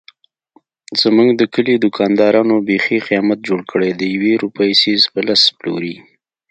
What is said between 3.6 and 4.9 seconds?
کړی دیوې روپۍ